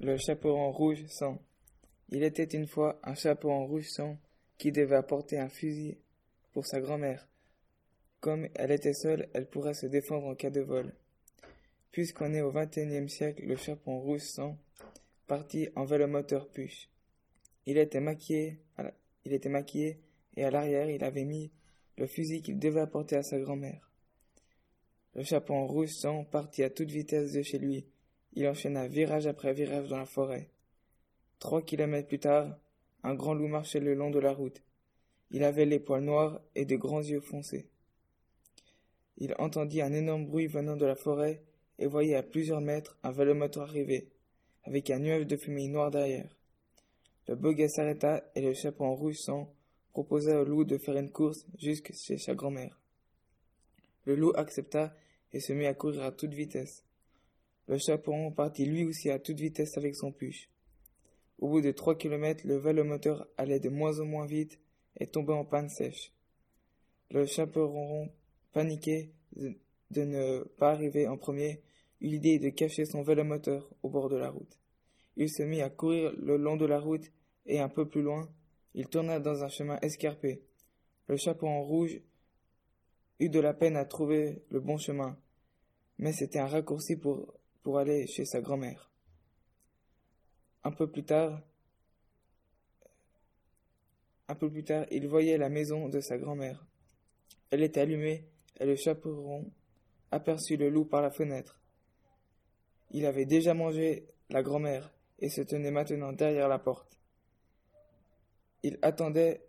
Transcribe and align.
Le 0.00 0.16
chaperon 0.16 0.70
rouge 0.70 1.04
sang. 1.08 1.38
Il 2.10 2.22
était 2.22 2.44
une 2.44 2.66
fois 2.66 3.00
un 3.02 3.14
chaperon 3.14 3.66
rouge 3.66 3.88
sang 3.88 4.18
qui 4.58 4.70
devait 4.70 4.96
apporter 4.96 5.38
un 5.38 5.48
fusil 5.48 5.98
pour 6.52 6.66
sa 6.66 6.80
grand-mère. 6.80 7.26
Comme 8.20 8.48
elle 8.54 8.70
était 8.70 8.94
seule, 8.94 9.28
elle 9.34 9.48
pourrait 9.48 9.74
se 9.74 9.86
défendre 9.86 10.26
en 10.26 10.34
cas 10.34 10.50
de 10.50 10.60
vol. 10.60 10.94
Puisqu'on 11.90 12.32
est 12.32 12.42
au 12.42 12.52
XXIe 12.52 13.08
siècle, 13.08 13.44
le 13.44 13.56
chaperon 13.56 13.98
rouge 14.00 14.22
sang 14.22 14.56
partit 15.26 15.68
en 15.74 15.84
vélomoteur 15.84 16.48
puce. 16.48 16.88
Il 17.66 17.76
était 17.76 18.00
maquillé, 18.00 18.60
il 19.24 19.32
était 19.32 19.48
maquillé 19.48 19.98
et 20.36 20.44
à 20.44 20.50
l'arrière 20.50 20.90
il 20.90 21.02
avait 21.02 21.24
mis 21.24 21.50
le 21.96 22.06
fusil 22.06 22.42
qu'il 22.42 22.58
devait 22.58 22.80
apporter 22.80 23.16
à 23.16 23.22
sa 23.22 23.38
grand-mère. 23.38 23.90
Le 25.14 25.24
chaperon 25.24 25.66
rouge 25.66 25.90
sang 25.90 26.24
partit 26.24 26.62
à 26.62 26.70
toute 26.70 26.90
vitesse 26.90 27.32
de 27.32 27.42
chez 27.42 27.58
lui. 27.58 27.84
Il 28.34 28.46
enchaîna 28.48 28.88
virage 28.88 29.26
après 29.26 29.52
virage 29.52 29.88
dans 29.88 29.98
la 29.98 30.06
forêt. 30.06 30.48
Trois 31.38 31.62
kilomètres 31.62 32.08
plus 32.08 32.18
tard, 32.18 32.56
un 33.02 33.14
grand 33.14 33.34
loup 33.34 33.48
marchait 33.48 33.80
le 33.80 33.94
long 33.94 34.10
de 34.10 34.18
la 34.18 34.32
route. 34.32 34.62
Il 35.30 35.44
avait 35.44 35.66
les 35.66 35.80
poils 35.80 36.04
noirs 36.04 36.40
et 36.54 36.64
de 36.64 36.76
grands 36.76 37.02
yeux 37.02 37.20
foncés. 37.20 37.68
Il 39.18 39.34
entendit 39.38 39.82
un 39.82 39.92
énorme 39.92 40.26
bruit 40.26 40.46
venant 40.46 40.76
de 40.76 40.86
la 40.86 40.94
forêt 40.94 41.42
et 41.78 41.86
voyait 41.86 42.14
à 42.14 42.22
plusieurs 42.22 42.60
mètres 42.60 42.96
un 43.02 43.10
vélomoteur 43.10 43.64
arriver, 43.64 44.08
avec 44.64 44.90
un 44.90 44.98
nuage 44.98 45.26
de 45.26 45.36
fumée 45.36 45.68
noire 45.68 45.90
derrière. 45.90 46.36
Le 47.28 47.52
gars 47.52 47.68
s'arrêta 47.68 48.30
et 48.34 48.40
le 48.40 48.52
rouge 48.78 49.18
sang 49.18 49.54
proposa 49.92 50.40
au 50.40 50.44
loup 50.44 50.64
de 50.64 50.78
faire 50.78 50.96
une 50.96 51.10
course 51.10 51.46
jusque 51.58 51.92
chez 51.92 52.18
sa 52.18 52.34
grand-mère. 52.34 52.80
Le 54.04 54.16
loup 54.16 54.32
accepta 54.34 54.94
et 55.32 55.40
se 55.40 55.52
mit 55.52 55.66
à 55.66 55.74
courir 55.74 56.02
à 56.02 56.12
toute 56.12 56.34
vitesse. 56.34 56.84
Le 57.68 57.78
chaperon 57.78 58.32
partit 58.32 58.66
lui 58.66 58.84
aussi 58.84 59.10
à 59.10 59.18
toute 59.18 59.40
vitesse 59.40 59.76
avec 59.78 59.94
son 59.94 60.12
puche. 60.12 60.48
Au 61.38 61.48
bout 61.48 61.60
de 61.60 61.70
trois 61.70 61.96
kilomètres, 61.96 62.46
le 62.46 62.56
vélomoteur 62.56 63.26
allait 63.36 63.60
de 63.60 63.68
moins 63.68 64.00
en 64.00 64.04
moins 64.04 64.26
vite 64.26 64.58
et 64.98 65.06
tombait 65.06 65.32
en 65.32 65.44
panne 65.44 65.68
sèche. 65.68 66.12
Le 67.10 67.26
chaperon, 67.26 68.10
paniqué 68.52 69.10
de 69.36 70.04
ne 70.04 70.44
pas 70.58 70.70
arriver 70.70 71.06
en 71.06 71.16
premier, 71.16 71.62
eut 72.00 72.08
l'idée 72.08 72.38
de 72.38 72.48
cacher 72.50 72.84
son 72.84 73.02
vélomoteur 73.02 73.68
au 73.82 73.88
bord 73.88 74.08
de 74.08 74.16
la 74.16 74.30
route. 74.30 74.58
Il 75.16 75.28
se 75.30 75.42
mit 75.42 75.62
à 75.62 75.70
courir 75.70 76.12
le 76.18 76.36
long 76.36 76.56
de 76.56 76.66
la 76.66 76.80
route 76.80 77.12
et 77.46 77.60
un 77.60 77.68
peu 77.68 77.88
plus 77.88 78.02
loin, 78.02 78.28
il 78.74 78.88
tourna 78.88 79.20
dans 79.20 79.44
un 79.44 79.48
chemin 79.48 79.78
escarpé. 79.82 80.42
Le 81.08 81.16
chaperon 81.16 81.62
rouge 81.62 82.00
eut 83.20 83.28
de 83.28 83.40
la 83.40 83.52
peine 83.52 83.76
à 83.76 83.84
trouver 83.84 84.42
le 84.50 84.60
bon 84.60 84.78
chemin, 84.78 85.18
mais 85.98 86.12
c'était 86.12 86.38
un 86.38 86.46
raccourci 86.46 86.96
pour, 86.96 87.34
pour 87.62 87.78
aller 87.78 88.06
chez 88.06 88.24
sa 88.24 88.40
grand-mère. 88.40 88.90
Un 90.64 90.72
peu 90.72 90.90
plus 90.90 91.04
tard, 91.04 91.42
un 94.28 94.34
peu 94.34 94.50
plus 94.50 94.64
tard, 94.64 94.86
il 94.90 95.08
voyait 95.08 95.38
la 95.38 95.48
maison 95.48 95.88
de 95.88 96.00
sa 96.00 96.18
grand-mère. 96.18 96.64
Elle 97.50 97.62
était 97.62 97.80
allumée 97.80 98.28
et 98.60 98.66
le 98.66 98.76
chaperon 98.76 99.50
aperçut 100.10 100.56
le 100.56 100.70
loup 100.70 100.84
par 100.84 101.02
la 101.02 101.10
fenêtre. 101.10 101.60
Il 102.90 103.06
avait 103.06 103.26
déjà 103.26 103.54
mangé 103.54 104.08
la 104.30 104.42
grand-mère 104.42 104.92
et 105.18 105.28
se 105.28 105.40
tenait 105.42 105.70
maintenant 105.70 106.12
derrière 106.12 106.48
la 106.48 106.58
porte. 106.58 106.98
Il 108.62 108.78
attendait 108.82 109.46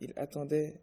il 0.00 0.12
attendait 0.16 0.82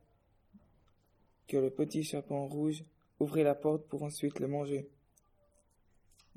que 1.47 1.57
le 1.57 1.69
petit 1.69 2.03
chaperon 2.03 2.47
rouge 2.47 2.83
ouvrit 3.23 3.43
la 3.43 3.55
porte 3.55 3.87
pour 3.87 4.03
ensuite 4.03 4.39
le 4.39 4.47
manger. 4.47 4.89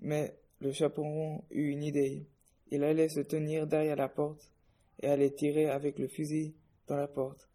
Mais 0.01 0.39
le 0.61 0.73
chaperon 0.73 1.45
eut 1.51 1.71
une 1.71 1.83
idée. 1.83 2.27
Il 2.71 2.83
allait 2.83 3.09
se 3.09 3.21
tenir 3.21 3.67
derrière 3.67 3.97
la 3.97 4.09
porte 4.09 4.51
et 5.01 5.09
allait 5.09 5.31
tirer 5.31 5.69
avec 5.69 5.99
le 5.99 6.09
fusil 6.09 6.55
dans 6.87 6.97
la 6.97 7.09
porte. 7.09 7.49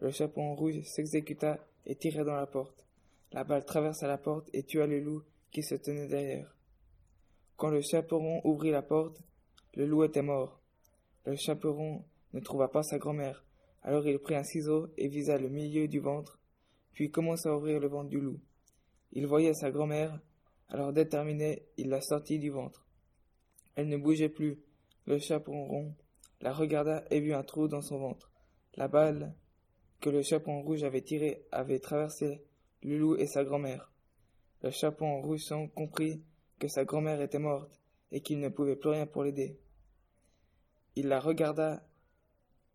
Le 0.00 0.10
chaperon 0.10 0.54
rouge 0.54 0.82
s'exécuta 0.82 1.66
et 1.84 1.96
tira 1.96 2.24
dans 2.24 2.36
la 2.36 2.46
porte. 2.46 2.86
La 3.32 3.44
balle 3.44 3.64
traversa 3.64 4.06
la 4.06 4.18
porte 4.18 4.48
et 4.52 4.62
tua 4.62 4.86
le 4.86 5.00
loup 5.00 5.22
qui 5.50 5.62
se 5.62 5.74
tenait 5.74 6.08
derrière. 6.08 6.56
Quand 7.56 7.70
le 7.70 7.80
chaperon 7.80 8.40
ouvrit 8.44 8.70
la 8.70 8.82
porte, 8.82 9.20
le 9.74 9.86
loup 9.86 10.04
était 10.04 10.22
mort. 10.22 10.60
Le 11.24 11.36
chaperon 11.36 12.04
ne 12.32 12.40
trouva 12.40 12.68
pas 12.68 12.82
sa 12.82 12.98
grand-mère. 12.98 13.44
Alors 13.82 14.06
il 14.06 14.18
prit 14.18 14.34
un 14.34 14.42
ciseau 14.42 14.88
et 14.96 15.08
visa 15.08 15.38
le 15.38 15.48
milieu 15.48 15.88
du 15.88 16.00
ventre, 16.00 16.40
puis 16.92 17.10
commença 17.10 17.50
à 17.50 17.56
ouvrir 17.56 17.80
le 17.80 17.88
ventre 17.88 18.10
du 18.10 18.20
loup. 18.20 18.40
Il 19.16 19.26
voyait 19.26 19.54
sa 19.54 19.70
grand-mère, 19.70 20.20
alors 20.68 20.92
déterminé, 20.92 21.62
il 21.78 21.88
la 21.88 22.02
sortit 22.02 22.38
du 22.38 22.50
ventre. 22.50 22.86
Elle 23.74 23.88
ne 23.88 23.96
bougeait 23.96 24.28
plus. 24.28 24.60
Le 25.06 25.18
chaperon 25.18 25.64
rond 25.64 25.94
la 26.42 26.52
regarda 26.52 27.02
et 27.10 27.20
vit 27.20 27.32
un 27.32 27.42
trou 27.42 27.66
dans 27.66 27.80
son 27.80 27.96
ventre. 27.96 28.30
La 28.74 28.88
balle 28.88 29.34
que 30.00 30.10
le 30.10 30.20
chaperon 30.20 30.60
rouge 30.60 30.82
avait 30.82 31.00
tirée 31.00 31.46
avait 31.50 31.78
traversé 31.78 32.42
le 32.82 32.98
loup 32.98 33.16
et 33.16 33.26
sa 33.26 33.42
grand-mère. 33.42 33.90
Le 34.62 34.70
chaperon 34.70 35.22
rouge 35.22 35.48
comprit 35.74 36.22
que 36.58 36.68
sa 36.68 36.84
grand-mère 36.84 37.22
était 37.22 37.38
morte 37.38 37.80
et 38.12 38.20
qu'il 38.20 38.38
ne 38.38 38.50
pouvait 38.50 38.76
plus 38.76 38.90
rien 38.90 39.06
pour 39.06 39.24
l'aider. 39.24 39.58
Il 40.94 41.08
la 41.08 41.20
regarda 41.20 41.82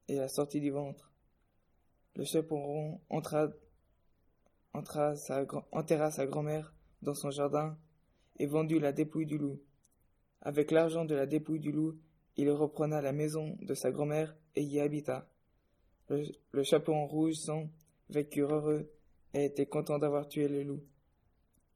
et 0.07 0.15
la 0.15 0.27
sortit 0.27 0.59
du 0.59 0.71
ventre. 0.71 1.11
Le 2.15 2.23
chaperon 2.23 2.99
entra, 3.11 3.49
enterra 4.73 5.15
sa 5.15 6.25
grand-mère 6.25 6.73
dans 7.01 7.13
son 7.13 7.31
jardin 7.31 7.77
et 8.37 8.45
vendit 8.45 8.79
la 8.79 8.91
dépouille 8.91 9.25
du 9.25 9.37
loup. 9.37 9.59
Avec 10.41 10.71
l'argent 10.71 11.05
de 11.05 11.15
la 11.15 11.25
dépouille 11.25 11.59
du 11.59 11.71
loup, 11.71 11.97
il 12.37 12.49
reprena 12.49 13.01
la 13.01 13.11
maison 13.11 13.57
de 13.61 13.73
sa 13.73 13.91
grand-mère 13.91 14.35
et 14.55 14.63
y 14.63 14.79
habita. 14.79 15.27
Le, 16.09 16.63
chaperon 16.63 17.05
rouge 17.07 17.35
sans 17.35 17.69
vécut 18.09 18.41
heureux 18.41 18.91
et 19.33 19.45
était 19.45 19.65
content 19.65 19.99
d'avoir 19.99 20.27
tué 20.27 20.47
le 20.47 20.63
loup. 20.63 20.83